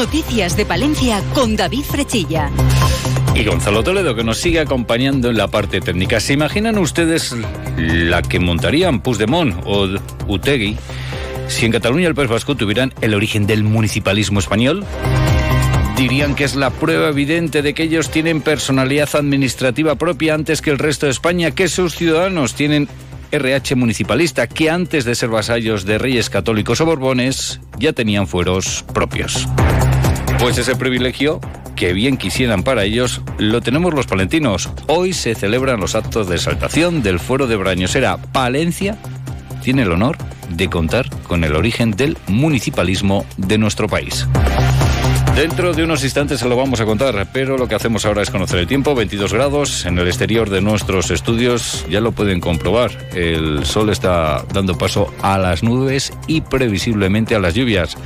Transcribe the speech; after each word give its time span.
Noticias 0.00 0.56
de 0.56 0.64
Palencia 0.64 1.22
con 1.34 1.56
David 1.56 1.82
Frechilla. 1.82 2.50
Y 3.34 3.44
Gonzalo 3.44 3.82
Toledo, 3.82 4.14
que 4.14 4.24
nos 4.24 4.38
sigue 4.38 4.58
acompañando 4.58 5.28
en 5.28 5.36
la 5.36 5.48
parte 5.48 5.82
técnica. 5.82 6.20
¿Se 6.20 6.32
imaginan 6.32 6.78
ustedes 6.78 7.36
la 7.76 8.22
que 8.22 8.40
montarían 8.40 9.02
Puigdemont 9.02 9.56
o 9.66 9.88
Utegui 10.26 10.78
si 11.48 11.66
en 11.66 11.72
Cataluña 11.72 12.08
el 12.08 12.14
País 12.14 12.30
Vasco 12.30 12.54
tuvieran 12.54 12.94
el 13.02 13.12
origen 13.12 13.46
del 13.46 13.62
municipalismo 13.62 14.40
español? 14.40 14.86
Dirían 15.98 16.34
que 16.34 16.44
es 16.44 16.56
la 16.56 16.70
prueba 16.70 17.10
evidente 17.10 17.60
de 17.60 17.74
que 17.74 17.82
ellos 17.82 18.10
tienen 18.10 18.40
personalidad 18.40 19.10
administrativa 19.12 19.96
propia 19.96 20.32
antes 20.32 20.62
que 20.62 20.70
el 20.70 20.78
resto 20.78 21.04
de 21.04 21.12
España, 21.12 21.50
que 21.50 21.68
sus 21.68 21.94
ciudadanos 21.94 22.54
tienen 22.54 22.88
RH 23.32 23.74
municipalista, 23.74 24.46
que 24.46 24.70
antes 24.70 25.04
de 25.04 25.14
ser 25.14 25.28
vasallos 25.28 25.84
de 25.84 25.98
reyes 25.98 26.30
católicos 26.30 26.80
o 26.80 26.86
borbones 26.86 27.60
ya 27.78 27.92
tenían 27.92 28.26
fueros 28.26 28.82
propios. 28.94 29.46
Pues 30.40 30.56
ese 30.56 30.74
privilegio 30.74 31.38
que 31.76 31.92
bien 31.92 32.16
quisieran 32.16 32.62
para 32.62 32.84
ellos, 32.84 33.20
lo 33.38 33.60
tenemos 33.60 33.92
los 33.92 34.06
palentinos. 34.06 34.70
Hoy 34.86 35.12
se 35.12 35.34
celebran 35.34 35.80
los 35.80 35.94
actos 35.94 36.28
de 36.28 36.36
exaltación 36.36 37.02
del 37.02 37.20
fuero 37.20 37.46
de 37.46 37.56
Brañosera. 37.56 38.16
Palencia 38.16 38.96
tiene 39.62 39.82
el 39.82 39.92
honor 39.92 40.16
de 40.48 40.70
contar 40.70 41.10
con 41.24 41.44
el 41.44 41.54
origen 41.54 41.90
del 41.90 42.16
municipalismo 42.26 43.26
de 43.36 43.58
nuestro 43.58 43.86
país. 43.86 44.26
Dentro 45.36 45.74
de 45.74 45.84
unos 45.84 46.02
instantes 46.04 46.40
se 46.40 46.48
lo 46.48 46.56
vamos 46.56 46.80
a 46.80 46.86
contar, 46.86 47.28
pero 47.32 47.58
lo 47.58 47.68
que 47.68 47.74
hacemos 47.74 48.04
ahora 48.06 48.22
es 48.22 48.30
conocer 48.30 48.58
el 48.60 48.66
tiempo. 48.66 48.94
22 48.94 49.32
grados 49.32 49.84
en 49.84 49.98
el 49.98 50.06
exterior 50.06 50.48
de 50.48 50.62
nuestros 50.62 51.10
estudios, 51.10 51.84
ya 51.88 52.00
lo 52.00 52.12
pueden 52.12 52.40
comprobar. 52.40 52.90
El 53.14 53.64
sol 53.66 53.90
está 53.90 54.44
dando 54.52 54.76
paso 54.76 55.12
a 55.22 55.36
las 55.36 55.62
nubes 55.62 56.12
y 56.26 56.40
previsiblemente 56.40 57.34
a 57.34 57.40
las 57.40 57.54
lluvias. 57.54 57.96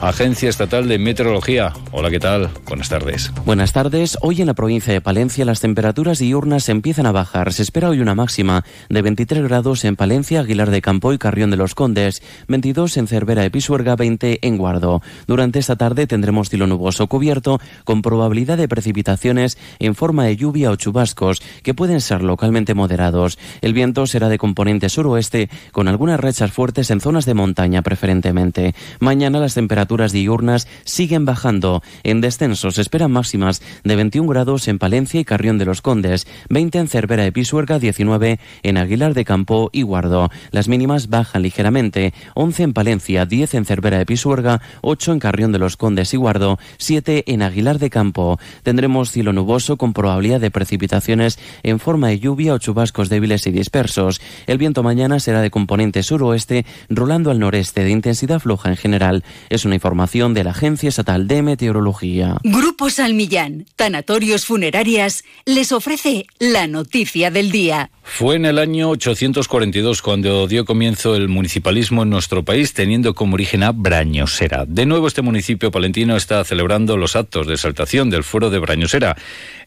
Agencia 0.00 0.48
Estatal 0.48 0.86
de 0.86 0.96
Meteorología. 0.96 1.72
Hola, 1.90 2.08
¿qué 2.08 2.20
tal? 2.20 2.50
Buenas 2.68 2.88
tardes. 2.88 3.32
Buenas 3.44 3.72
tardes. 3.72 4.16
Hoy 4.22 4.40
en 4.40 4.46
la 4.46 4.54
provincia 4.54 4.92
de 4.92 5.00
Palencia 5.00 5.44
las 5.44 5.60
temperaturas 5.60 6.20
diurnas 6.20 6.68
empiezan 6.68 7.06
a 7.06 7.12
bajar. 7.12 7.52
Se 7.52 7.64
espera 7.64 7.88
hoy 7.88 8.00
una 8.00 8.14
máxima 8.14 8.64
de 8.88 9.02
23 9.02 9.42
grados 9.42 9.84
en 9.84 9.96
Palencia, 9.96 10.40
Aguilar 10.40 10.70
de 10.70 10.82
Campo 10.82 11.12
y 11.12 11.18
Carrión 11.18 11.50
de 11.50 11.56
los 11.56 11.74
Condes, 11.74 12.22
22 12.46 12.96
en 12.96 13.08
Cervera 13.08 13.42
de 13.42 13.50
Pisuerga, 13.50 13.96
20 13.96 14.46
en 14.46 14.56
Guardo. 14.56 15.02
Durante 15.26 15.58
esta 15.58 15.74
tarde 15.74 16.06
tendremos 16.06 16.48
cielo 16.48 16.68
nuboso 16.68 17.08
cubierto 17.08 17.60
con 17.82 18.00
probabilidad 18.00 18.56
de 18.56 18.68
precipitaciones 18.68 19.58
en 19.80 19.96
forma 19.96 20.26
de 20.26 20.36
lluvia 20.36 20.70
o 20.70 20.76
chubascos 20.76 21.42
que 21.64 21.74
pueden 21.74 22.00
ser 22.00 22.22
localmente 22.22 22.72
moderados. 22.74 23.36
El 23.62 23.72
viento 23.72 24.06
será 24.06 24.28
de 24.28 24.38
componente 24.38 24.90
suroeste 24.90 25.50
con 25.72 25.88
algunas 25.88 26.20
rechas 26.20 26.52
fuertes 26.52 26.92
en 26.92 27.00
zonas 27.00 27.26
de 27.26 27.34
montaña 27.34 27.82
preferentemente. 27.82 28.76
Mañana 29.00 29.40
las 29.40 29.54
temperaturas 29.54 29.87
temperaturas 29.88 30.12
diurnas 30.12 30.68
siguen 30.84 31.24
bajando. 31.24 31.82
En 32.02 32.20
descenso 32.20 32.70
se 32.70 32.82
esperan 32.82 33.10
máximas 33.10 33.62
de 33.84 33.96
21 33.96 34.28
grados 34.28 34.68
en 34.68 34.78
Palencia 34.78 35.18
y 35.18 35.24
Carrión 35.24 35.56
de 35.56 35.64
los 35.64 35.80
Condes, 35.80 36.26
20 36.50 36.78
en 36.78 36.88
Cervera 36.88 37.22
de 37.22 37.32
Pisuerga, 37.32 37.78
19 37.78 38.38
en 38.62 38.76
Aguilar 38.76 39.14
de 39.14 39.24
Campo 39.24 39.70
y 39.72 39.82
Guardo. 39.82 40.30
Las 40.50 40.68
mínimas 40.68 41.08
bajan 41.08 41.40
ligeramente, 41.40 42.12
11 42.34 42.64
en 42.64 42.72
Palencia, 42.74 43.24
10 43.24 43.54
en 43.54 43.64
Cervera 43.64 43.96
de 43.96 44.04
Pisuerga, 44.04 44.60
8 44.82 45.12
en 45.12 45.18
Carrión 45.20 45.52
de 45.52 45.58
los 45.58 45.78
Condes 45.78 46.12
y 46.12 46.18
Guardo, 46.18 46.58
7 46.76 47.24
en 47.26 47.40
Aguilar 47.40 47.78
de 47.78 47.88
Campo. 47.88 48.38
Tendremos 48.62 49.10
cielo 49.10 49.32
nuboso 49.32 49.78
con 49.78 49.94
probabilidad 49.94 50.40
de 50.40 50.50
precipitaciones 50.50 51.38
en 51.62 51.80
forma 51.80 52.08
de 52.08 52.18
lluvia 52.18 52.52
o 52.52 52.58
chubascos 52.58 53.08
débiles 53.08 53.46
y 53.46 53.52
dispersos. 53.52 54.20
El 54.46 54.58
viento 54.58 54.82
mañana 54.82 55.18
será 55.18 55.40
de 55.40 55.50
componente 55.50 56.02
suroeste, 56.02 56.66
rolando 56.90 57.30
al 57.30 57.38
noreste 57.38 57.84
de 57.84 57.90
intensidad 57.90 58.38
floja 58.38 58.68
en 58.68 58.76
general. 58.76 59.24
Es 59.48 59.64
una 59.64 59.77
información 59.78 60.34
de 60.34 60.44
la 60.44 60.50
Agencia 60.50 60.88
Estatal 60.88 61.28
de 61.28 61.42
Meteorología. 61.42 62.36
Grupo 62.42 62.90
Salmillán, 62.90 63.64
Tanatorios 63.76 64.44
Funerarias, 64.44 65.24
les 65.46 65.70
ofrece 65.72 66.26
la 66.40 66.66
noticia 66.66 67.30
del 67.30 67.52
día. 67.52 67.90
Fue 68.02 68.36
en 68.36 68.44
el 68.44 68.58
año 68.58 68.90
842 68.90 70.02
cuando 70.02 70.48
dio 70.48 70.64
comienzo 70.64 71.14
el 71.14 71.28
municipalismo 71.28 72.02
en 72.02 72.10
nuestro 72.10 72.44
país, 72.44 72.74
teniendo 72.74 73.14
como 73.14 73.34
origen 73.34 73.62
a 73.62 73.72
Brañosera. 73.72 74.64
De 74.66 74.84
nuevo, 74.86 75.06
este 75.06 75.22
municipio 75.22 75.70
palentino 75.70 76.16
está 76.16 76.42
celebrando 76.44 76.96
los 76.96 77.16
actos 77.16 77.46
de 77.46 77.54
exaltación 77.54 78.10
del 78.10 78.24
fuero 78.24 78.50
de 78.50 78.58
Brañosera. 78.58 79.16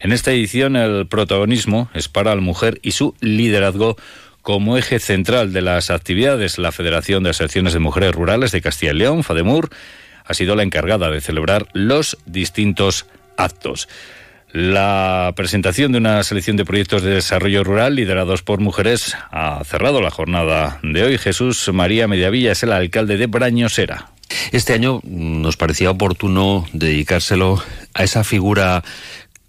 En 0.00 0.12
esta 0.12 0.32
edición, 0.32 0.76
el 0.76 1.06
protagonismo 1.06 1.88
es 1.94 2.08
para 2.08 2.34
la 2.34 2.40
mujer 2.40 2.80
y 2.82 2.92
su 2.92 3.14
liderazgo 3.20 3.96
como 4.42 4.76
eje 4.76 4.98
central 4.98 5.52
de 5.52 5.62
las 5.62 5.90
actividades. 5.90 6.58
La 6.58 6.72
Federación 6.72 7.22
de 7.22 7.30
Asociaciones 7.30 7.72
de 7.72 7.78
Mujeres 7.78 8.12
Rurales 8.12 8.50
de 8.50 8.60
Castilla 8.60 8.92
y 8.92 8.96
León, 8.96 9.22
FADEMUR, 9.22 9.70
ha 10.24 10.34
sido 10.34 10.56
la 10.56 10.62
encargada 10.62 11.10
de 11.10 11.20
celebrar 11.20 11.66
los 11.72 12.18
distintos 12.26 13.06
actos. 13.36 13.88
La 14.52 15.32
presentación 15.34 15.92
de 15.92 15.98
una 15.98 16.22
selección 16.24 16.58
de 16.58 16.66
proyectos 16.66 17.02
de 17.02 17.14
desarrollo 17.14 17.64
rural 17.64 17.94
liderados 17.94 18.42
por 18.42 18.60
mujeres 18.60 19.16
ha 19.30 19.64
cerrado 19.64 20.02
la 20.02 20.10
jornada 20.10 20.78
de 20.82 21.02
hoy. 21.04 21.16
Jesús 21.16 21.70
María 21.72 22.06
Mediavilla 22.06 22.52
es 22.52 22.62
el 22.62 22.72
alcalde 22.72 23.16
de 23.16 23.26
Brañosera. 23.26 24.10
Este 24.52 24.74
año 24.74 25.00
nos 25.04 25.56
parecía 25.56 25.90
oportuno 25.90 26.66
dedicárselo 26.74 27.62
a 27.94 28.04
esa 28.04 28.24
figura 28.24 28.84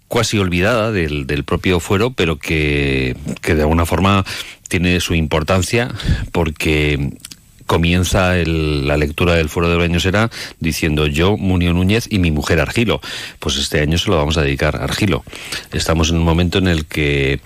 cuasi 0.08 0.38
olvidada 0.38 0.90
del, 0.90 1.26
del 1.26 1.44
propio 1.44 1.80
fuero, 1.80 2.12
pero 2.12 2.38
que, 2.38 3.14
que 3.42 3.54
de 3.54 3.62
alguna 3.62 3.84
forma 3.84 4.24
tiene 4.68 5.00
su 5.00 5.14
importancia 5.14 5.88
porque 6.32 7.18
comienza 7.66 8.34
la 8.36 8.96
lectura 8.96 9.34
del 9.34 9.48
Foro 9.48 9.68
de 9.68 9.76
Brañosera 9.76 10.30
diciendo 10.60 11.06
yo, 11.06 11.36
Munio 11.36 11.72
Núñez 11.72 12.06
y 12.10 12.18
mi 12.18 12.30
mujer 12.30 12.60
Argilo. 12.60 13.00
Pues 13.38 13.56
este 13.56 13.80
año 13.80 13.98
se 13.98 14.10
lo 14.10 14.16
vamos 14.16 14.36
a 14.36 14.42
dedicar 14.42 14.76
a 14.76 14.84
Argilo. 14.84 15.24
Estamos 15.72 16.10
en 16.10 16.16
un 16.16 16.24
momento 16.24 16.58
en 16.58 16.68
el 16.68 16.86
que, 16.86 17.40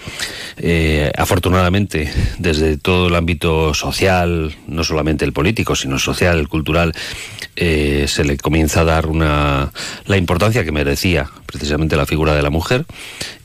eh, 0.56 1.12
afortunadamente, 1.16 2.12
desde 2.38 2.76
todo 2.76 3.08
el 3.08 3.14
ámbito 3.14 3.74
social, 3.74 4.54
no 4.66 4.84
solamente 4.84 5.24
el 5.24 5.32
político, 5.32 5.76
sino 5.76 5.98
social, 5.98 6.38
el 6.38 6.48
cultural, 6.48 6.94
eh, 7.56 8.06
se 8.08 8.24
le 8.24 8.36
comienza 8.36 8.82
a 8.82 8.84
dar 8.84 9.06
una, 9.06 9.72
la 10.06 10.16
importancia 10.16 10.64
que 10.64 10.72
merecía 10.72 11.30
precisamente 11.46 11.96
la 11.96 12.06
figura 12.06 12.34
de 12.34 12.42
la 12.42 12.50
mujer. 12.50 12.86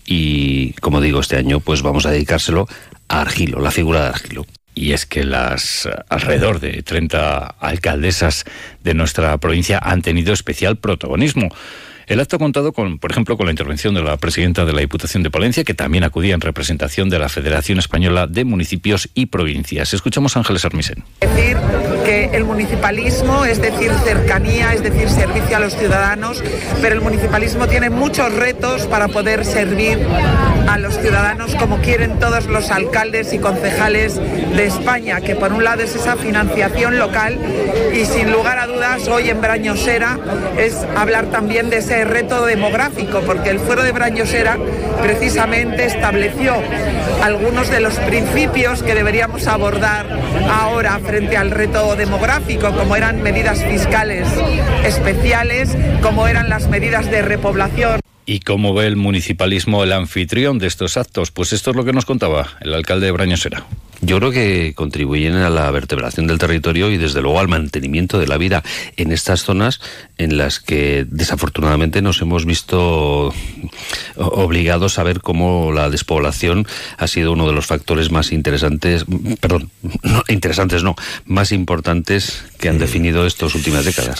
Y, 0.05 0.73
como 0.73 1.01
digo, 1.01 1.19
este 1.22 1.38
año 1.38 1.59
pues 1.59 1.81
vamos 1.81 2.05
a 2.05 2.11
dedicárselo 2.11 2.67
a 3.07 3.22
Argilo, 3.22 3.59
la 3.59 3.72
figura 3.72 4.01
de 4.01 4.07
Argilo. 4.07 4.45
Y 4.75 4.94
es 4.94 5.06
que 5.06 5.23
las 5.23 5.88
alrededor 6.09 6.59
de 6.59 6.81
30 6.81 7.56
alcaldesas 7.59 8.45
de 8.84 8.94
nuestra 8.94 9.38
provincia 9.38 9.79
han 9.79 10.01
tenido 10.01 10.34
especial 10.34 10.78
protagonismo. 10.78 11.50
El 12.08 12.19
acto 12.19 12.36
ha 12.36 12.40
contado 12.40 12.74
con, 12.74 13.00
por 13.00 13.12
ejemplo, 13.12 13.38
con 13.38 13.46
la 13.46 13.52
intervención 13.52 13.94
de 13.94 14.02
la 14.02 14.18
presidenta 14.18 14.66
de 14.66 14.74
la 14.74 14.81
Diputación 14.81 15.24
de 15.24 15.31
Palencia, 15.31 15.64
que 15.64 15.74
también 15.74 16.03
acudía 16.03 16.34
en 16.34 16.41
representación 16.41 17.09
de 17.09 17.19
la 17.19 17.30
Federación 17.30 17.80
Española 17.80 18.28
de 18.28 18.44
Municipios 18.44 19.09
y 19.14 19.28
Provincias. 19.28 19.94
Escuchamos 19.94 20.36
a 20.36 20.40
Ángeles 20.40 20.66
Armisen. 20.66 21.03
Decir 21.22 21.58
que 22.06 22.25
el 22.34 22.44
municipalismo 22.44 23.46
es 23.46 23.62
decir 23.62 23.91
cercanía, 24.03 24.74
es 24.74 24.84
decir 24.84 25.09
servicio 25.09 25.56
a 25.56 25.59
los 25.59 25.75
ciudadanos, 25.78 26.44
pero 26.81 26.96
el 26.96 27.02
municipalismo 27.02 27.68
tiene 27.68 27.90
muchos 27.90 28.34
retos 28.34 28.85
para 28.88 29.08
poder 29.08 29.46
servir 29.46 30.00
a 30.68 30.78
los 30.78 30.97
ciudadanos 30.97 31.56
como 31.56 31.80
quieren 31.80 32.20
todos 32.20 32.47
los 32.47 32.72
alcaldes 32.72 33.31
y 33.31 33.40
concejales 33.40 34.16
de 34.16 34.66
España, 34.66 35.22
que 35.22 35.35
por 35.35 35.53
un 35.53 35.64
lado 35.64 35.84
es 35.84 35.96
esa 35.96 36.18
financiación 36.18 36.97
local 36.97 37.40
y 37.94 38.06
sin 38.06 38.31
lugar 38.31 38.59
a 38.59 38.68
dudas 38.68 39.08
hoy 39.08 39.30
en 39.30 39.40
Brañosera 39.40 40.20
es 40.58 40.75
hablar 40.96 41.28
también 41.28 41.70
de 41.70 41.78
ese 41.78 41.93
reto 42.04 42.46
demográfico, 42.46 43.22
porque 43.22 43.50
el 43.50 43.59
Fuero 43.59 43.84
de 43.84 43.92
Brañosera 43.92 44.58
precisamente 45.02 45.86
estableció 45.86 46.56
algunos 47.22 47.70
de 47.70 47.80
los 47.80 47.96
principios 47.96 48.84
que 48.84 48.96
deberíamos 48.96 49.48
abordar 49.48 50.06
ahora 50.50 51.00
frente 51.00 51.38
al 51.38 51.52
reto 51.52 51.96
demográfico, 51.96 52.74
como 52.74 52.96
eran 52.96 53.22
medidas 53.22 53.64
fiscales 53.64 54.28
especiales, 54.84 55.70
como 56.02 56.28
eran 56.28 56.50
las 56.50 56.67
medidas 56.67 57.09
de 57.09 57.22
repoblación. 57.22 58.00
¿Y 58.26 58.40
cómo 58.40 58.73
ve 58.73 58.88
el 58.88 58.96
municipalismo 58.96 59.84
el 59.84 59.94
anfitrión 59.94 60.58
de 60.58 60.67
estos 60.67 60.97
actos? 60.97 61.32
Pues 61.32 61.53
esto 61.53 61.72
es 61.72 61.76
lo 61.76 61.85
que 61.85 61.94
nos 61.94 62.06
contaba 62.06 62.47
el 62.62 62.73
alcalde 62.73 63.08
de 63.08 63.12
Brañosera. 63.12 63.66
Yo 64.05 64.17
creo 64.20 64.32
que 64.32 64.73
contribuyen 64.76 65.35
a 65.35 65.50
la 65.50 65.72
vertebración 65.72 66.28
del 66.28 66.38
territorio 66.38 66.91
y 66.91 66.97
desde 66.97 67.22
luego 67.22 67.40
al 67.40 67.47
mantenimiento 67.47 68.20
de 68.20 68.28
la 68.28 68.38
vida 68.38 68.61
en 68.97 69.14
estas 69.14 69.44
zonas 69.44 69.79
en 70.17 70.38
las 70.38 70.59
que 70.59 71.05
desafortunadamente 71.09 72.02
nos 72.02 72.22
hemos 72.22 72.46
visto 72.46 73.34
obligados 74.17 75.00
a 75.00 75.03
ver 75.03 75.22
cómo 75.22 75.72
la 75.72 75.90
despoblación 75.90 76.67
ha 76.97 77.08
sido 77.08 77.32
uno 77.32 77.47
de 77.47 77.53
los 77.53 77.66
factores 77.66 78.11
más 78.11 78.34
interesantes, 78.34 79.05
perdón, 79.40 79.72
interesantes 80.28 80.84
no, 80.84 80.96
más 81.26 81.53
importantes 81.53 82.44
que 82.59 82.67
han 82.67 82.79
definido 82.79 83.26
estas 83.26 83.55
últimas 83.55 83.85
décadas. 83.85 84.20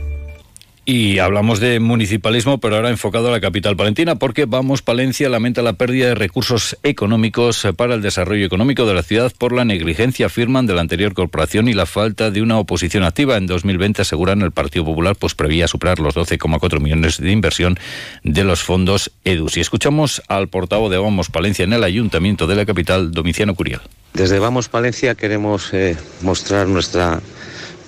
Y 0.83 1.19
hablamos 1.19 1.59
de 1.59 1.79
municipalismo, 1.79 2.59
pero 2.59 2.75
ahora 2.75 2.89
enfocado 2.89 3.27
a 3.27 3.31
la 3.31 3.39
capital 3.39 3.75
palentina, 3.75 4.15
porque 4.15 4.45
Vamos 4.45 4.81
Palencia 4.81 5.29
lamenta 5.29 5.61
la 5.61 5.73
pérdida 5.73 6.07
de 6.07 6.15
recursos 6.15 6.75
económicos 6.81 7.67
para 7.77 7.93
el 7.93 8.01
desarrollo 8.01 8.47
económico 8.47 8.87
de 8.87 8.95
la 8.95 9.03
ciudad 9.03 9.31
por 9.37 9.53
la 9.53 9.63
negligencia, 9.63 10.25
afirman, 10.25 10.65
de 10.65 10.73
la 10.73 10.81
anterior 10.81 11.13
corporación 11.13 11.67
y 11.67 11.73
la 11.73 11.85
falta 11.85 12.31
de 12.31 12.41
una 12.41 12.57
oposición 12.57 13.03
activa. 13.03 13.37
En 13.37 13.45
2020, 13.45 14.01
aseguran, 14.01 14.41
el 14.41 14.51
Partido 14.51 14.83
Popular 14.83 15.15
pues 15.15 15.35
prevía 15.35 15.67
superar 15.67 15.99
los 15.99 16.15
12,4 16.15 16.79
millones 16.79 17.19
de 17.19 17.31
inversión 17.31 17.77
de 18.23 18.43
los 18.43 18.63
fondos 18.63 19.11
EDUS. 19.23 19.57
Y 19.57 19.59
escuchamos 19.59 20.23
al 20.27 20.47
portavoz 20.47 20.89
de 20.89 20.97
Vamos 20.97 21.29
Palencia 21.29 21.63
en 21.63 21.73
el 21.73 21.83
Ayuntamiento 21.83 22.47
de 22.47 22.55
la 22.55 22.65
capital, 22.65 23.11
Domiciano 23.11 23.53
Curiel. 23.53 23.81
Desde 24.13 24.39
Vamos 24.39 24.67
Palencia 24.67 25.13
queremos 25.13 25.73
eh, 25.73 25.95
mostrar 26.21 26.67
nuestra 26.67 27.21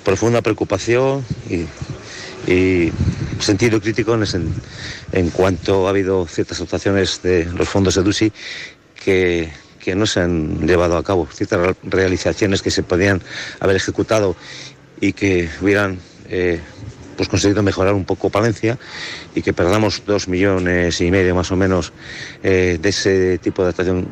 profunda 0.04 0.42
preocupación 0.42 1.26
y 1.50 1.66
y 2.48 2.92
sentido 3.40 3.82
crítico 3.82 4.18
en, 5.12 5.30
cuanto 5.32 5.88
ha 5.88 5.90
habido 5.90 6.28
ciertas 6.28 6.62
actuaciones 6.62 7.22
de 7.22 7.46
los 7.46 7.68
fondos 7.70 7.96
de 7.96 8.04
DUSI 8.04 8.32
que, 9.04 9.52
que 9.80 9.96
no 9.96 10.06
se 10.06 10.22
han 10.22 10.66
llevado 10.68 10.98
a 10.98 11.04
cabo, 11.04 11.28
ciertas 11.32 11.76
realizaciones 11.84 12.62
que 12.62 12.72
se 12.72 12.84
podían 12.84 13.22
haber 13.60 13.76
ejecutado 13.76 14.36
y 15.00 15.14
que 15.14 15.50
hubieran 15.62 16.00
eh, 16.30 16.60
pues 17.18 17.30
conseguido 17.30 17.62
mejorar 17.64 17.94
un 17.94 18.06
poco 18.06 18.30
Palencia 18.30 18.78
y 19.36 19.42
que 19.42 19.54
perdamos 19.54 20.04
dos 20.06 20.28
millones 20.28 21.00
y 21.02 21.12
medio 21.12 21.36
más 21.36 21.52
o 21.52 21.56
menos 21.56 21.94
eh, 22.44 22.80
de 22.82 22.90
ese 22.90 23.38
tipo 23.38 23.64
de 23.64 23.70
actuación, 23.70 24.08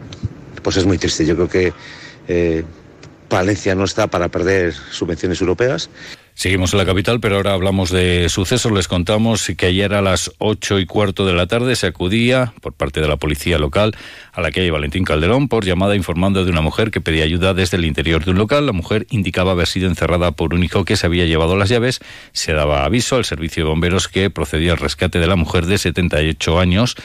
pues 0.61 0.77
es 0.77 0.85
muy 0.85 0.97
triste. 0.97 1.25
Yo 1.25 1.35
creo 1.35 1.49
que 1.49 1.73
eh, 2.27 2.63
Palencia 3.31 3.75
no 3.75 3.85
está 3.85 4.07
para 4.07 4.27
perder 4.27 4.73
subvenciones 4.73 5.39
europeas. 5.39 5.89
Seguimos 6.33 6.73
en 6.73 6.79
la 6.79 6.85
capital, 6.85 7.21
pero 7.21 7.37
ahora 7.37 7.53
hablamos 7.53 7.89
de 7.89 8.27
sucesos. 8.27 8.73
Les 8.73 8.89
contamos 8.89 9.49
que 9.55 9.67
ayer 9.67 9.93
a 9.93 10.01
las 10.01 10.31
ocho 10.37 10.79
y 10.79 10.85
cuarto 10.85 11.25
de 11.25 11.31
la 11.31 11.47
tarde 11.47 11.77
se 11.77 11.87
acudía 11.87 12.53
por 12.59 12.73
parte 12.73 12.99
de 12.99 13.07
la 13.07 13.15
policía 13.15 13.57
local 13.57 13.95
a 14.33 14.41
la 14.41 14.51
calle 14.51 14.69
Valentín 14.69 15.05
Calderón 15.05 15.47
por 15.47 15.63
llamada 15.63 15.95
informando 15.95 16.43
de 16.43 16.51
una 16.51 16.59
mujer 16.59 16.91
que 16.91 16.99
pedía 16.99 17.23
ayuda 17.23 17.53
desde 17.53 17.77
el 17.77 17.85
interior 17.85 18.25
de 18.25 18.31
un 18.31 18.37
local. 18.37 18.65
La 18.65 18.73
mujer 18.73 19.07
indicaba 19.11 19.51
haber 19.51 19.67
sido 19.67 19.87
encerrada 19.87 20.33
por 20.33 20.53
un 20.53 20.63
hijo 20.63 20.83
que 20.83 20.97
se 20.97 21.05
había 21.05 21.25
llevado 21.25 21.55
las 21.55 21.69
llaves. 21.69 21.99
Se 22.33 22.51
daba 22.51 22.83
aviso 22.83 23.15
al 23.15 23.23
servicio 23.23 23.63
de 23.63 23.69
bomberos 23.69 24.09
que 24.09 24.29
procedía 24.29 24.73
al 24.73 24.77
rescate 24.77 25.19
de 25.19 25.27
la 25.27 25.37
mujer 25.37 25.67
de 25.67 25.77
78 25.77 26.59
años. 26.59 26.97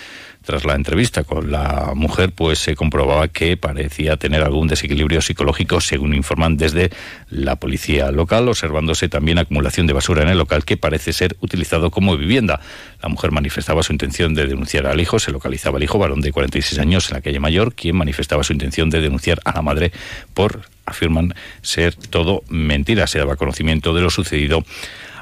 Tras 0.46 0.64
la 0.64 0.76
entrevista 0.76 1.24
con 1.24 1.50
la 1.50 1.90
mujer, 1.96 2.30
pues 2.30 2.60
se 2.60 2.76
comprobaba 2.76 3.26
que 3.26 3.56
parecía 3.56 4.16
tener 4.16 4.44
algún 4.44 4.68
desequilibrio 4.68 5.20
psicológico, 5.20 5.80
según 5.80 6.14
informan 6.14 6.56
desde 6.56 6.90
la 7.30 7.56
policía 7.56 8.12
local, 8.12 8.48
observándose 8.48 9.08
también 9.08 9.38
acumulación 9.38 9.88
de 9.88 9.92
basura 9.92 10.22
en 10.22 10.28
el 10.28 10.38
local 10.38 10.64
que 10.64 10.76
parece 10.76 11.12
ser 11.12 11.36
utilizado 11.40 11.90
como 11.90 12.16
vivienda. 12.16 12.60
La 13.02 13.08
mujer 13.08 13.32
manifestaba 13.32 13.82
su 13.82 13.90
intención 13.90 14.34
de 14.34 14.46
denunciar 14.46 14.86
al 14.86 15.00
hijo, 15.00 15.18
se 15.18 15.32
localizaba 15.32 15.78
el 15.78 15.82
hijo, 15.82 15.98
varón 15.98 16.20
de 16.20 16.30
46 16.30 16.78
años, 16.78 17.10
en 17.10 17.16
la 17.16 17.22
calle 17.22 17.40
Mayor, 17.40 17.74
quien 17.74 17.96
manifestaba 17.96 18.44
su 18.44 18.52
intención 18.52 18.88
de 18.88 19.00
denunciar 19.00 19.40
a 19.44 19.52
la 19.52 19.62
madre 19.62 19.90
por, 20.32 20.60
afirman, 20.86 21.34
ser 21.62 21.94
todo 21.94 22.42
mentira. 22.48 23.06
Se 23.06 23.18
daba 23.18 23.36
conocimiento 23.36 23.92
de 23.92 24.00
lo 24.00 24.10
sucedido 24.10 24.64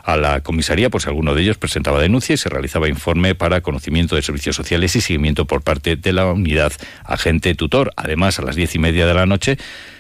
a 0.05 0.17
la 0.17 0.43
comisaría 0.43 0.91
si 0.99 1.09
alguno 1.09 1.35
de 1.35 1.43
ellos 1.43 1.57
presentaba 1.57 2.01
denuncia 2.01 2.35
y 2.35 2.37
se 2.37 2.51
realizaba 2.51 2.89
informe 2.89 3.35
para 3.35 3.63
conocimiento 3.63 4.17
de 4.17 4.23
servicios 4.23 4.55
sociales 4.55 4.95
y 4.97 5.01
seguimiento 5.01 5.47
por 5.47 5.63
parte 5.63 5.97
de 5.97 6.13
la 6.13 6.27
unidad 6.27 6.73
agente 7.05 7.55
tutor. 7.55 7.91
Además, 7.97 8.39
a 8.39 8.43
las 8.43 8.55
diez 8.55 8.75
y 8.75 8.79
media 8.79 9.07
de 9.07 9.15
la 9.15 9.27
noche 9.27 9.57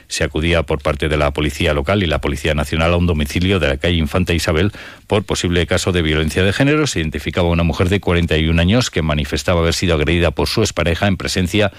se 0.06 0.22
acudía 0.22 0.62
por 0.62 0.82
parte 0.82 1.08
de 1.08 1.16
la 1.16 1.32
Policía 1.32 1.72
Local 1.72 2.02
y 2.02 2.06
la 2.06 2.20
Policía 2.20 2.54
Nacional 2.54 2.92
a 2.92 2.96
un 2.96 3.06
domicilio 3.06 3.58
de 3.58 3.68
la 3.68 3.76
calle 3.78 3.96
Infanta 3.96 4.34
Isabel 4.34 4.72
por 5.06 5.24
posible 5.24 5.66
caso 5.66 5.92
de 5.92 6.02
violencia 6.02 6.44
de 6.44 6.52
género. 6.52 6.86
Se 6.86 7.00
identificaba 7.00 7.48
una 7.48 7.62
mujer 7.62 7.88
de 7.88 8.00
41 8.00 8.60
años 8.60 8.90
que 8.90 9.02
manifestaba 9.02 9.60
haber 9.60 9.74
sido 9.74 9.94
agredida 9.94 10.30
por 10.30 10.48
su 10.48 10.60
expareja 10.60 11.06
en 11.06 11.16
presencia 11.16 11.72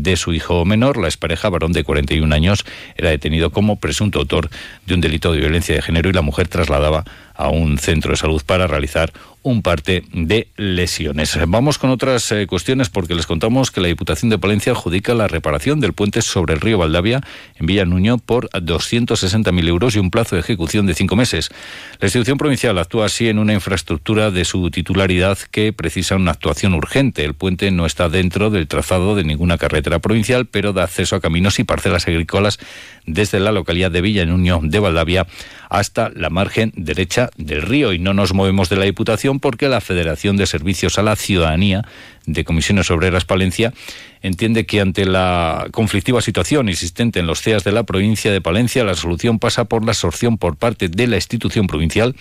de 0.00 0.16
su 0.16 0.32
hijo 0.32 0.64
menor. 0.64 0.96
La 0.96 1.08
expareja, 1.08 1.50
varón 1.50 1.72
de 1.72 1.84
41 1.84 2.34
años, 2.34 2.64
era 2.96 3.10
detenido 3.10 3.50
como 3.50 3.76
presunto 3.76 4.18
autor 4.18 4.48
de 4.86 4.94
un 4.94 5.00
delito 5.00 5.32
de 5.32 5.40
violencia 5.40 5.74
de 5.74 5.82
género 5.82 6.08
y 6.08 6.12
la 6.12 6.22
mujer 6.22 6.48
trasladaba 6.48 7.04
a 7.34 7.48
un 7.48 7.78
centro 7.78 8.12
de 8.12 8.16
salud 8.16 8.42
para 8.46 8.66
realizar 8.66 9.12
un 9.42 9.62
parte 9.62 10.04
de 10.12 10.48
lesiones. 10.56 11.36
Vamos 11.48 11.78
con 11.78 11.90
otras 11.90 12.30
eh, 12.30 12.46
cuestiones 12.46 12.90
porque 12.90 13.14
les 13.14 13.26
contamos 13.26 13.72
que 13.72 13.80
la 13.80 13.88
Diputación 13.88 14.30
de 14.30 14.38
Palencia 14.38 14.72
adjudica 14.72 15.14
la 15.14 15.26
reparación 15.26 15.80
del 15.80 15.94
puente 15.94 16.22
sobre 16.22 16.54
el 16.54 16.60
río 16.60 16.78
Valdavia 16.78 17.20
en 17.56 17.66
Villa 17.66 17.84
Nuño 17.84 18.18
por 18.18 18.48
260.000 18.50 19.68
euros 19.68 19.96
y 19.96 19.98
un 19.98 20.10
plazo 20.10 20.36
de 20.36 20.40
ejecución 20.40 20.86
de 20.86 20.94
cinco 20.94 21.16
meses. 21.16 21.50
La 21.98 22.06
institución 22.06 22.38
provincial 22.38 22.78
actúa 22.78 23.06
así 23.06 23.28
en 23.28 23.40
una 23.40 23.52
infraestructura 23.52 24.30
de 24.30 24.44
su 24.44 24.70
titularidad 24.70 25.38
que 25.50 25.72
precisa 25.72 26.14
una 26.14 26.30
actuación 26.30 26.74
urgente. 26.74 27.24
El 27.24 27.34
puente 27.34 27.70
no 27.72 27.84
está 27.84 28.08
dentro 28.08 28.50
del 28.50 28.68
trazado 28.68 29.16
de 29.16 29.24
ninguna 29.24 29.58
carretera 29.58 29.81
provincial, 30.00 30.46
pero 30.46 30.72
da 30.72 30.84
acceso 30.84 31.16
a 31.16 31.20
caminos 31.20 31.58
y 31.58 31.64
parcelas 31.64 32.06
agrícolas 32.06 32.58
desde 33.06 33.40
la 33.40 33.52
localidad 33.52 33.90
de 33.90 34.00
Villa 34.00 34.24
Nuño 34.24 34.60
de 34.62 34.78
Valdavia 34.78 35.26
hasta 35.72 36.10
la 36.14 36.28
margen 36.28 36.70
derecha 36.76 37.30
del 37.36 37.62
río. 37.62 37.94
Y 37.94 37.98
no 37.98 38.12
nos 38.12 38.34
movemos 38.34 38.68
de 38.68 38.76
la 38.76 38.84
Diputación 38.84 39.40
porque 39.40 39.68
la 39.68 39.80
Federación 39.80 40.36
de 40.36 40.46
Servicios 40.46 40.98
a 40.98 41.02
la 41.02 41.16
Ciudadanía 41.16 41.82
de 42.26 42.44
Comisiones 42.44 42.90
Obreras 42.90 43.24
Palencia 43.24 43.72
entiende 44.20 44.66
que 44.66 44.80
ante 44.80 45.04
la 45.04 45.66
conflictiva 45.72 46.20
situación 46.20 46.68
existente 46.68 47.18
en 47.18 47.26
los 47.26 47.42
CEAS 47.42 47.64
de 47.64 47.72
la 47.72 47.82
provincia 47.82 48.30
de 48.30 48.40
Palencia, 48.40 48.84
la 48.84 48.94
solución 48.94 49.38
pasa 49.38 49.64
por 49.64 49.84
la 49.84 49.90
absorción 49.90 50.38
por 50.38 50.56
parte 50.56 50.88
de 50.88 51.06
la 51.08 51.16
institución 51.16 51.66
provincial 51.66 52.14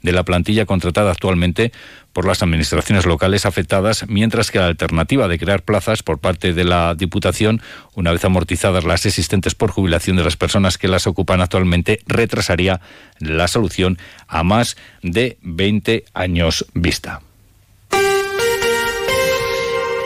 de 0.00 0.12
la 0.12 0.24
plantilla 0.24 0.64
contratada 0.64 1.10
actualmente 1.10 1.72
por 2.12 2.26
las 2.26 2.42
administraciones 2.42 3.06
locales 3.06 3.46
afectadas, 3.46 4.06
mientras 4.08 4.50
que 4.50 4.58
la 4.58 4.66
alternativa 4.66 5.28
de 5.28 5.38
crear 5.38 5.62
plazas 5.62 6.02
por 6.02 6.18
parte 6.18 6.52
de 6.52 6.64
la 6.64 6.94
Diputación, 6.94 7.62
una 7.94 8.12
vez 8.12 8.24
amortizadas 8.24 8.84
las 8.84 9.06
existentes 9.06 9.54
por 9.54 9.70
jubilación 9.70 10.16
de 10.16 10.24
las 10.24 10.36
personas 10.36 10.78
que 10.78 10.88
las 10.88 11.06
ocupan 11.06 11.40
actualmente, 11.40 12.00
retrasaría 12.06 12.80
la 13.18 13.48
solución 13.48 13.98
a 14.28 14.42
más 14.42 14.76
de 15.02 15.38
20 15.42 16.04
años 16.14 16.66
vista. 16.74 17.20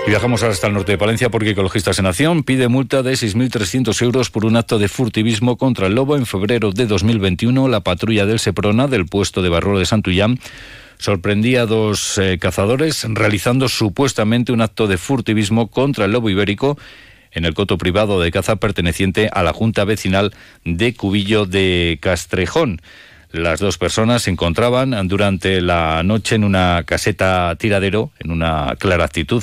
Y 0.06 0.10
viajamos 0.10 0.44
hasta 0.44 0.68
el 0.68 0.74
norte 0.74 0.92
de 0.92 0.98
Palencia 0.98 1.30
porque 1.30 1.50
Ecologistas 1.50 1.98
en 1.98 2.06
Acción 2.06 2.44
pide 2.44 2.68
multa 2.68 3.02
de 3.02 3.14
6.300 3.14 4.00
euros 4.02 4.30
por 4.30 4.44
un 4.44 4.56
acto 4.56 4.78
de 4.78 4.86
furtivismo 4.88 5.56
contra 5.56 5.88
el 5.88 5.96
lobo. 5.96 6.16
En 6.16 6.26
febrero 6.26 6.70
de 6.70 6.86
2021, 6.86 7.66
la 7.66 7.80
patrulla 7.80 8.24
del 8.24 8.38
Seprona 8.38 8.86
del 8.86 9.06
puesto 9.06 9.42
de 9.42 9.48
Barro 9.48 9.80
de 9.80 9.84
Santullán 9.84 10.38
sorprendía 10.98 11.62
a 11.62 11.66
dos 11.66 12.18
eh, 12.18 12.38
cazadores 12.38 13.04
realizando 13.08 13.68
supuestamente 13.68 14.52
un 14.52 14.60
acto 14.60 14.86
de 14.86 14.96
furtivismo 14.96 15.68
contra 15.68 16.04
el 16.04 16.12
lobo 16.12 16.30
ibérico 16.30 16.78
en 17.32 17.44
el 17.44 17.54
coto 17.54 17.78
privado 17.78 18.20
de 18.20 18.30
caza 18.30 18.56
perteneciente 18.56 19.28
a 19.32 19.42
la 19.42 19.52
Junta 19.52 19.84
Vecinal 19.84 20.34
de 20.64 20.94
Cubillo 20.94 21.46
de 21.46 21.98
Castrejón. 22.00 22.80
Las 23.32 23.60
dos 23.60 23.76
personas 23.76 24.22
se 24.22 24.30
encontraban 24.30 25.08
durante 25.08 25.60
la 25.60 26.02
noche 26.04 26.36
en 26.36 26.44
una 26.44 26.84
caseta 26.86 27.54
tiradero, 27.56 28.10
en 28.18 28.30
una 28.30 28.76
clara 28.78 29.04
actitud, 29.04 29.42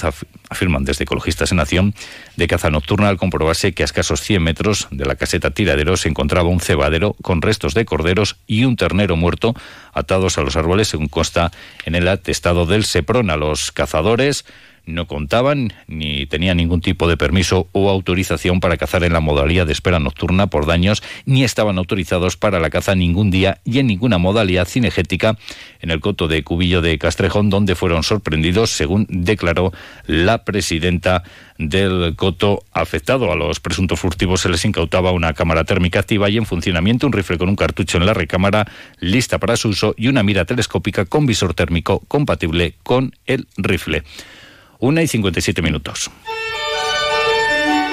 afirman 0.49 0.85
desde 0.85 1.03
Ecologistas 1.03 1.51
en 1.51 1.59
Acción, 1.59 1.93
de 2.35 2.47
caza 2.47 2.71
nocturna 2.71 3.09
al 3.09 3.17
comprobarse 3.17 3.73
que 3.73 3.83
a 3.83 3.85
escasos 3.85 4.21
100 4.21 4.41
metros 4.41 4.87
de 4.89 5.05
la 5.05 5.15
caseta 5.15 5.51
tiradero 5.51 5.97
se 5.97 6.09
encontraba 6.09 6.49
un 6.49 6.61
cebadero 6.61 7.15
con 7.21 7.41
restos 7.41 7.73
de 7.73 7.85
corderos 7.85 8.37
y 8.47 8.63
un 8.63 8.77
ternero 8.77 9.15
muerto 9.15 9.53
atados 9.93 10.37
a 10.37 10.41
los 10.41 10.55
árboles, 10.55 10.87
según 10.87 11.07
consta 11.07 11.51
en 11.85 11.93
el 11.93 12.07
atestado 12.07 12.65
del 12.65 12.85
SEPRON. 12.85 13.29
A 13.29 13.37
los 13.37 13.71
cazadores 13.71 14.45
no 14.85 15.07
contaban 15.07 15.73
ni 15.87 16.25
tenían 16.25 16.57
ningún 16.57 16.81
tipo 16.81 17.07
de 17.07 17.17
permiso 17.17 17.67
o 17.71 17.89
autorización 17.89 18.59
para 18.59 18.77
cazar 18.77 19.03
en 19.03 19.13
la 19.13 19.19
modalidad 19.19 19.65
de 19.65 19.73
espera 19.73 19.99
nocturna 19.99 20.47
por 20.47 20.65
daños, 20.65 21.03
ni 21.25 21.43
estaban 21.43 21.77
autorizados 21.77 22.37
para 22.37 22.59
la 22.59 22.69
caza 22.69 22.95
ningún 22.95 23.31
día 23.31 23.59
y 23.63 23.79
en 23.79 23.87
ninguna 23.87 24.17
modalidad 24.17 24.67
cinegética 24.67 25.37
en 25.81 25.91
el 25.91 25.99
coto 25.99 26.27
de 26.27 26.43
Cubillo 26.43 26.81
de 26.81 26.97
Castrejón, 26.97 27.49
donde 27.49 27.75
fueron 27.75 28.03
sorprendidos, 28.03 28.71
según 28.71 29.05
declaró 29.09 29.71
la 30.05 30.43
presidenta 30.43 31.23
del 31.57 32.15
coto 32.15 32.63
afectado. 32.71 33.31
A 33.31 33.35
los 33.35 33.59
presuntos 33.59 33.99
furtivos 33.99 34.41
se 34.41 34.49
les 34.49 34.65
incautaba 34.65 35.11
una 35.11 35.33
cámara 35.33 35.63
térmica 35.63 35.99
activa 35.99 36.29
y 36.29 36.37
en 36.37 36.45
funcionamiento, 36.45 37.07
un 37.07 37.13
rifle 37.13 37.37
con 37.37 37.49
un 37.49 37.55
cartucho 37.55 37.97
en 37.97 38.05
la 38.05 38.13
recámara 38.13 38.67
lista 38.99 39.39
para 39.39 39.57
su 39.57 39.69
uso 39.69 39.93
y 39.97 40.07
una 40.07 40.23
mira 40.23 40.45
telescópica 40.45 41.05
con 41.05 41.25
visor 41.25 41.53
térmico 41.53 41.99
compatible 42.07 42.75
con 42.83 43.13
el 43.25 43.47
rifle. 43.57 44.03
Una 44.83 45.01
y 45.01 45.07
57 45.07 45.61
minutos. 45.61 46.11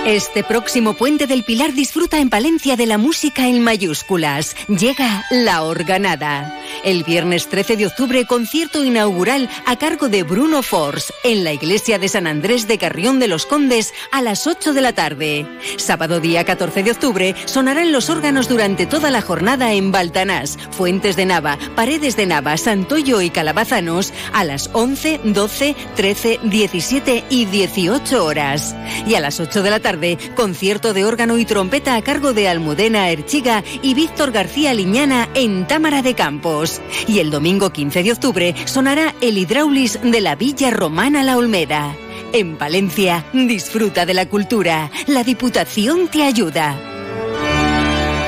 Este 0.04 0.42
próximo 0.42 0.94
puente 0.94 1.28
del 1.28 1.44
Pilar 1.44 1.73
disfruta 1.73 2.18
en 2.18 2.30
Palencia 2.30 2.75
de 2.75 2.87
la 2.87 2.99
música 2.99 3.47
en 3.47 3.62
mayúsculas. 3.62 4.56
Llega 4.66 5.25
La 5.30 5.62
Organada. 5.62 6.60
El 6.83 7.05
viernes 7.05 7.49
13 7.49 7.77
de 7.77 7.87
octubre, 7.87 8.25
concierto 8.25 8.83
inaugural 8.85 9.51
a 9.67 9.77
cargo 9.77 10.09
de 10.09 10.23
Bruno 10.23 10.63
Force 10.63 11.13
en 11.25 11.45
la 11.45 11.53
iglesia 11.53 11.99
de 11.99 12.09
San 12.09 12.27
Andrés 12.27 12.69
de 12.69 12.79
Carrión 12.79 13.19
de 13.19 13.29
los 13.29 13.45
Condes 13.45 13.93
a 14.13 14.23
las 14.23 14.47
8 14.47 14.73
de 14.73 14.81
la 14.81 14.95
tarde. 14.95 15.47
Sábado 15.77 16.21
día 16.21 16.45
14 16.45 16.83
de 16.83 16.93
octubre 16.93 17.35
sonarán 17.45 17.93
los 17.93 18.09
órganos 18.09 18.49
durante 18.49 18.87
toda 18.87 19.11
la 19.11 19.21
jornada 19.21 19.75
en 19.75 19.93
Baltanás, 19.93 20.59
Fuentes 20.71 21.17
de 21.17 21.27
Nava, 21.27 21.59
Paredes 21.77 22.17
de 22.17 22.25
Nava, 22.25 22.57
Santoyo 22.57 23.21
y 23.21 23.29
Calabazanos 23.29 24.15
a 24.33 24.45
las 24.45 24.71
11, 24.73 25.21
12, 25.25 25.77
13, 25.97 26.41
17 26.45 27.25
y 27.29 27.45
18 27.45 28.25
horas. 28.25 28.75
Y 29.07 29.17
a 29.17 29.21
las 29.21 29.39
8 29.39 29.63
de 29.63 29.71
la 29.71 29.81
tarde 29.81 30.19
concierto 30.35 30.95
de 30.95 31.05
órgano 31.05 31.37
y 31.37 31.45
trompeta 31.45 31.97
a 31.97 32.03
cargo 32.03 32.33
de 32.33 32.49
Almudena 32.49 33.11
Erchiga 33.11 33.63
y 33.83 33.93
Víctor 33.93 34.33
García 34.33 34.73
Liñana 34.73 35.29
en 35.35 35.67
Támara 35.67 36.01
de 36.01 36.15
Campos. 36.15 36.70
Y 37.07 37.19
el 37.19 37.31
domingo 37.31 37.71
15 37.71 38.03
de 38.03 38.12
octubre 38.12 38.55
sonará 38.67 39.15
el 39.21 39.39
Hidraulis 39.39 39.99
de 40.03 40.21
la 40.21 40.37
Villa 40.37 40.71
Romana 40.71 41.23
La 41.23 41.37
Olmeda. 41.37 41.97
En 42.33 42.57
Palencia, 42.57 43.25
disfruta 43.33 44.07
de 44.07 44.15
la 44.15 44.27
cultura. 44.27 44.91
La 45.07 45.25
Diputación 45.25 46.09
te 46.09 46.23
ayuda. 46.23 46.79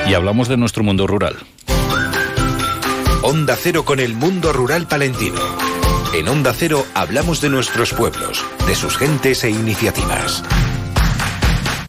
Y 0.09 0.13
hablamos 0.13 0.49
de 0.49 0.57
nuestro 0.57 0.83
mundo 0.83 1.07
rural. 1.07 1.37
Onda 3.21 3.55
Cero 3.55 3.85
con 3.85 4.01
el 4.01 4.15
mundo 4.15 4.51
rural 4.51 4.85
palentino. 4.85 5.39
En 6.13 6.27
Onda 6.27 6.53
Cero 6.53 6.85
hablamos 6.93 7.39
de 7.39 7.49
nuestros 7.49 7.93
pueblos, 7.93 8.45
de 8.67 8.75
sus 8.75 8.97
gentes 8.97 9.43
e 9.45 9.49
iniciativas. 9.49 10.43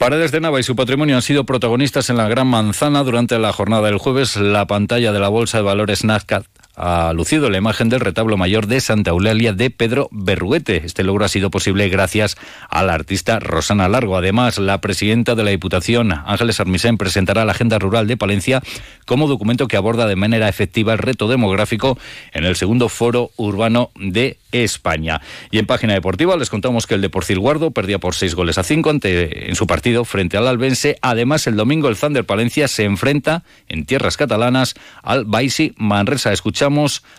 Paredes 0.04 0.32
de 0.32 0.40
Nava 0.42 0.60
y 0.60 0.62
su 0.62 0.76
patrimonio 0.76 1.16
han 1.16 1.22
sido 1.22 1.44
protagonistas 1.44 2.10
en 2.10 2.18
la 2.18 2.28
Gran 2.28 2.46
Manzana 2.46 3.02
durante 3.04 3.38
la 3.38 3.54
jornada 3.54 3.86
del 3.86 3.96
jueves. 3.96 4.36
La 4.36 4.66
pantalla 4.66 5.12
de 5.12 5.18
la 5.18 5.30
Bolsa 5.30 5.56
de 5.56 5.64
Valores 5.64 6.04
Nasdaq 6.04 6.53
ha 6.76 7.12
lucido 7.12 7.50
la 7.50 7.58
imagen 7.58 7.88
del 7.88 8.00
retablo 8.00 8.36
mayor 8.36 8.66
de 8.66 8.80
Santa 8.80 9.10
Eulalia 9.10 9.52
de 9.52 9.70
Pedro 9.70 10.08
Berruete. 10.10 10.82
Este 10.84 11.04
logro 11.04 11.24
ha 11.24 11.28
sido 11.28 11.50
posible 11.50 11.88
gracias 11.88 12.36
a 12.68 12.82
la 12.82 12.94
artista 12.94 13.38
Rosana 13.38 13.88
Largo. 13.88 14.16
Además, 14.16 14.58
la 14.58 14.80
presidenta 14.80 15.34
de 15.34 15.44
la 15.44 15.50
Diputación, 15.50 16.12
Ángeles 16.12 16.60
Armisen, 16.60 16.98
presentará 16.98 17.44
la 17.44 17.52
Agenda 17.52 17.78
Rural 17.78 18.06
de 18.06 18.16
Palencia 18.16 18.62
como 19.06 19.28
documento 19.28 19.68
que 19.68 19.76
aborda 19.76 20.06
de 20.06 20.16
manera 20.16 20.48
efectiva 20.48 20.92
el 20.92 20.98
reto 20.98 21.28
demográfico 21.28 21.98
en 22.32 22.44
el 22.44 22.56
segundo 22.56 22.88
foro 22.88 23.30
urbano 23.36 23.90
de 23.94 24.38
España. 24.52 25.20
Y 25.50 25.58
en 25.58 25.66
página 25.66 25.94
deportiva 25.94 26.36
les 26.36 26.50
contamos 26.50 26.86
que 26.86 26.94
el 26.94 27.00
Deportil 27.00 27.38
Guardo 27.38 27.70
perdía 27.70 27.98
por 27.98 28.14
seis 28.14 28.34
goles 28.34 28.58
a 28.58 28.62
cinco 28.62 28.90
ante, 28.90 29.48
en 29.48 29.56
su 29.56 29.66
partido 29.66 30.04
frente 30.04 30.36
al 30.36 30.46
Albense. 30.46 30.96
Además, 31.02 31.46
el 31.46 31.56
domingo 31.56 31.88
el 31.88 31.96
Thunder 31.96 32.24
Palencia 32.24 32.68
se 32.68 32.84
enfrenta 32.84 33.44
en 33.68 33.84
tierras 33.84 34.16
catalanas 34.16 34.74
al 35.02 35.24
Baisi 35.24 35.74
Manresa. 35.76 36.32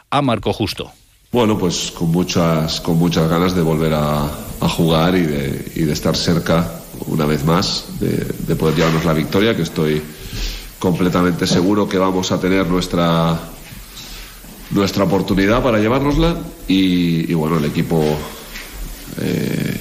A 0.10 0.22
Marco 0.22 0.54
Justo. 0.54 0.92
Bueno, 1.32 1.58
pues 1.58 1.92
con 1.92 2.12
muchas, 2.12 2.82
con 2.82 2.98
muchas 2.98 3.30
ganas 3.30 3.56
de 3.56 3.62
volver 3.62 3.94
a, 3.94 4.30
jugar 4.62 5.16
y 5.16 5.22
de, 5.22 5.72
y 5.76 5.82
de, 5.82 5.94
estar 5.94 6.16
cerca 6.16 6.82
una 7.06 7.26
vez 7.26 7.46
más 7.46 7.86
de, 8.00 8.26
de 8.48 8.56
poder 8.56 8.76
llevarnos 8.76 9.06
la 9.06 9.14
victoria, 9.14 9.56
que 9.56 9.62
estoy 9.62 10.02
completamente 10.80 11.46
seguro 11.46 11.88
que 11.88 11.98
vamos 12.00 12.32
a 12.32 12.40
tener 12.40 12.66
nuestra 12.68 13.40
nuestra 14.72 15.04
oportunidad 15.04 15.64
para 15.64 15.80
llevárnosla 15.80 16.36
y, 16.68 17.34
bueno, 17.34 17.58
el 17.58 17.66
equipo 17.66 18.04
eh, 19.22 19.80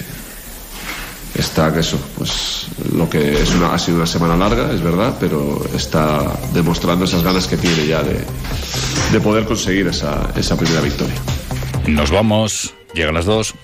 está 1.34 1.72
que 1.72 1.80
eso, 1.80 1.98
pues 2.16 2.66
lo 2.92 3.08
que 3.08 3.42
es 3.42 3.50
una, 3.54 3.74
ha 3.74 3.78
sido 3.78 3.96
una 3.96 4.06
semana 4.06 4.36
larga, 4.36 4.72
es 4.72 4.82
verdad, 4.82 5.16
pero 5.18 5.64
está 5.74 6.38
demostrando 6.52 7.04
esas 7.06 7.22
ganas 7.22 7.46
que 7.46 7.56
tiene 7.56 7.86
ya 7.86 8.02
de, 8.02 8.24
de 9.12 9.20
poder 9.20 9.44
conseguir 9.44 9.86
esa, 9.86 10.30
esa 10.36 10.56
primera 10.56 10.80
victoria. 10.80 11.16
Nos 11.86 12.10
vamos, 12.10 12.74
llegan 12.94 13.14
las 13.14 13.26
dos. 13.26 13.54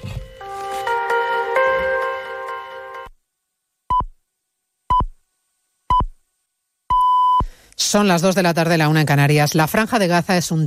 Son 7.76 8.06
las 8.08 8.20
dos 8.20 8.34
de 8.34 8.42
la 8.42 8.52
tarde, 8.52 8.76
la 8.76 8.88
una 8.88 9.00
en 9.00 9.06
Canarias. 9.06 9.54
La 9.54 9.66
franja 9.66 9.98
de 9.98 10.06
Gaza 10.06 10.36
es 10.36 10.50
un 10.50 10.58